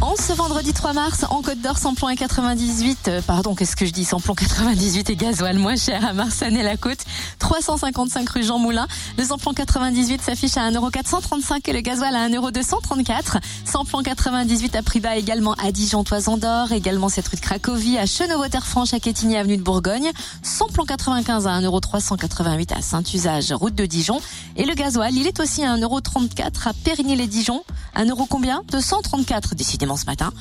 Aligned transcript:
En 0.00 0.14
ce 0.14 0.32
vendredi 0.32 0.72
3 0.72 0.92
mars, 0.92 1.26
en 1.28 1.42
Côte 1.42 1.60
d'Or, 1.60 1.76
samplon 1.76 2.14
98, 2.14 3.08
euh, 3.08 3.20
pardon, 3.20 3.56
qu'est-ce 3.56 3.74
que 3.74 3.84
je 3.84 3.90
dis, 3.90 4.04
samplon 4.04 4.36
98 4.36 5.10
et 5.10 5.16
gasoil 5.16 5.58
moins 5.58 5.74
cher 5.74 6.06
à 6.06 6.12
Marsanne 6.12 6.56
et 6.56 6.62
la 6.62 6.76
Côte, 6.76 7.00
355 7.40 8.28
rue 8.28 8.44
Jean 8.44 8.60
Moulin. 8.60 8.86
Le 9.18 9.24
samplon 9.24 9.52
98 9.52 10.22
s'affiche 10.22 10.56
à 10.56 10.70
1,435€ 10.70 11.62
et 11.66 11.72
le 11.72 11.80
gasoil 11.80 12.14
à 12.14 12.28
1,234€. 12.28 13.40
Samplon 13.64 14.02
98 14.04 14.76
à 14.76 14.82
prix 14.82 15.00
bas 15.00 15.16
également 15.16 15.54
à 15.54 15.72
Dijon, 15.72 16.04
Toison 16.04 16.36
d'Or, 16.36 16.70
également 16.70 17.08
cette 17.08 17.26
rue 17.26 17.36
de 17.36 17.42
Cracovie, 17.42 17.98
à 17.98 18.06
Chenauveau-Terre-Franche, 18.06 18.94
à 18.94 19.00
Quétigny, 19.00 19.36
avenue 19.36 19.56
de 19.56 19.62
Bourgogne. 19.62 20.12
Samplon 20.44 20.84
95 20.84 21.48
à 21.48 21.60
1,388€ 21.60 22.72
à 22.72 22.82
Saint-Usage, 22.82 23.50
route 23.50 23.74
de 23.74 23.84
Dijon. 23.84 24.20
Et 24.54 24.64
le 24.64 24.74
gasoil, 24.74 25.12
il 25.12 25.26
est 25.26 25.40
aussi 25.40 25.64
à 25.64 25.76
1,34€ 25.76 26.68
à 26.68 26.72
Périgny-les-Dijon. 26.84 27.64
1 27.96 28.04
euro 28.06 28.26
combien? 28.26 28.62
234 28.70 29.56
décidément 29.56 29.87
ce 29.96 30.06
matin. 30.06 30.32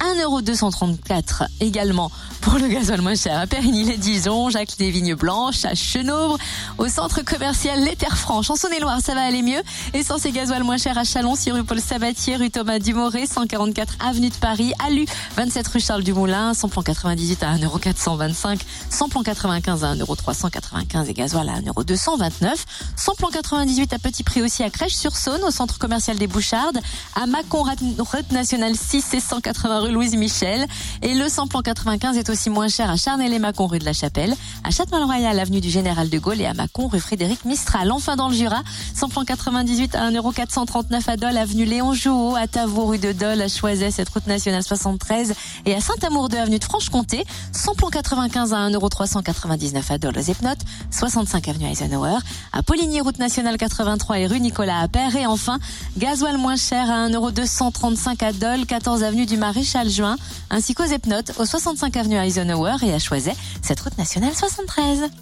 1,234€ 0.00 1.46
également 1.60 2.10
pour 2.40 2.54
le 2.54 2.68
gasoil 2.68 3.02
moins 3.02 3.14
cher 3.14 3.38
à 3.38 3.46
Périgny-les-Dijon, 3.46 4.48
Jacques 4.48 4.78
les 4.78 4.90
Vignes 4.90 5.14
Blanches, 5.14 5.66
à 5.66 5.74
Chenauvre, 5.74 6.38
au 6.78 6.88
centre 6.88 7.22
commercial 7.22 7.84
Les 7.84 7.96
Terres 7.96 8.16
Franches. 8.16 8.48
En 8.48 8.56
Saône-et-Loire, 8.56 9.00
ça 9.04 9.14
va 9.14 9.22
aller 9.22 9.42
mieux. 9.42 9.60
Essence 9.92 10.24
et 10.24 10.32
gasoil 10.32 10.62
moins 10.62 10.78
cher 10.78 10.96
à 10.96 11.04
Chalon, 11.04 11.34
6 11.34 11.52
rue 11.52 11.64
Paul 11.64 11.80
Sabatier, 11.80 12.36
rue 12.36 12.50
Thomas 12.50 12.78
Dumoré, 12.78 13.26
144 13.26 13.96
avenue 14.00 14.30
de 14.30 14.34
Paris, 14.36 14.72
à 14.84 14.88
Lu, 14.88 15.04
27 15.36 15.68
rue 15.68 15.80
Charles 15.80 16.02
Dumoulin, 16.02 16.54
samplon 16.54 16.82
98 16.82 17.42
à 17.42 17.56
1,425€, 17.56 18.60
samplon 18.88 19.22
95 19.22 19.84
à 19.84 19.94
1,395€ 19.96 21.08
et 21.08 21.12
gasoil 21.12 21.48
à 21.48 21.60
1,229€, 21.60 22.54
samplon 22.96 23.28
98 23.28 23.92
à 23.92 23.98
petit 23.98 24.24
prix 24.24 24.40
aussi 24.40 24.62
à 24.62 24.70
Crèche-sur-Saône, 24.70 25.44
au 25.44 25.50
centre 25.50 25.78
commercial 25.78 26.16
des 26.16 26.26
Bouchardes, 26.26 26.80
à 27.14 27.26
Mâcon, 27.26 27.64
route 27.98 28.32
nationale 28.32 28.74
6 28.76 28.89
et 28.92 29.20
180 29.20 29.80
rue 29.80 29.92
Louise 29.92 30.16
Michel. 30.16 30.66
Et 31.02 31.14
le 31.14 31.28
samplon 31.28 31.60
95 31.60 32.16
est 32.16 32.28
aussi 32.28 32.50
moins 32.50 32.66
cher 32.68 32.90
à 32.90 32.96
Charnay-les-Mâcon, 32.96 33.68
rue 33.68 33.78
de 33.78 33.84
la 33.84 33.92
Chapelle, 33.92 34.34
à 34.64 34.70
Châtellerault-Royal, 34.70 35.38
avenue 35.38 35.60
du 35.60 35.70
Général 35.70 36.10
de 36.10 36.18
Gaulle 36.18 36.40
et 36.40 36.46
à 36.46 36.54
Mâcon, 36.54 36.88
rue 36.88 36.98
Frédéric 36.98 37.44
Mistral. 37.44 37.92
Enfin, 37.92 38.16
dans 38.16 38.28
le 38.28 38.34
Jura, 38.34 38.62
samplon 38.94 39.24
98 39.24 39.94
à 39.94 40.10
1,439€ 40.10 41.08
à 41.08 41.16
Dole, 41.16 41.36
avenue 41.36 41.66
Léon 41.66 41.94
Jouot, 41.94 42.34
à 42.34 42.48
Tavaux, 42.48 42.86
rue 42.86 42.98
de 42.98 43.12
Dole, 43.12 43.40
à 43.40 43.48
Choiset, 43.48 43.92
cette 43.92 44.08
route 44.08 44.26
nationale 44.26 44.64
73 44.64 45.34
et 45.66 45.74
à 45.74 45.80
Saint-Amour 45.80 46.28
de 46.28 46.36
avenue 46.36 46.58
de 46.58 46.64
Franche-Comté, 46.64 47.24
samplon 47.52 47.90
95 47.90 48.52
à 48.52 48.68
1,399€ 48.70 49.92
à 49.92 49.98
Dole, 49.98 50.18
aux 50.18 50.30
Epnotes, 50.30 50.60
65 50.90 51.46
avenue 51.46 51.70
Eisenhower, 51.70 52.18
à 52.52 52.62
Poligny, 52.64 53.00
route 53.00 53.18
nationale 53.20 53.56
83 53.56 54.18
et 54.18 54.26
rue 54.26 54.40
Nicolas 54.40 54.80
Appert 54.80 55.14
et 55.14 55.26
enfin, 55.26 55.58
gasoil 55.96 56.38
moins 56.38 56.56
cher 56.56 56.90
à 56.90 57.08
1,235€ 57.08 58.24
à 58.24 58.32
Dole, 58.32 58.66
14 58.80 59.02
avenue 59.02 59.26
du 59.26 59.36
Maréchal 59.36 59.90
Juin, 59.90 60.16
ainsi 60.48 60.72
qu'aux 60.72 60.84
Epnotes, 60.84 61.32
au 61.38 61.44
65 61.44 61.94
avenue 61.98 62.16
Eisenhower 62.16 62.76
et 62.82 62.94
à 62.94 62.98
Choiset, 62.98 63.34
cette 63.60 63.78
route 63.80 63.98
nationale 63.98 64.34
73. 64.34 65.10